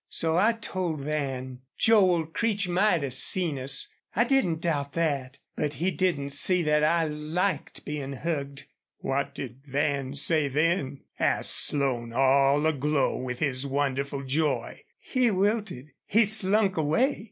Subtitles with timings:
[0.09, 5.73] So I told Van Joel Creech might have seen us I didn't doubt that but
[5.73, 8.63] he didn't see that I liked being hugged."
[8.97, 14.81] "What did Van say then?" asked Slone, all aglow with his wonderful joy.
[14.97, 15.91] "He wilted.
[16.07, 17.19] He slunk away....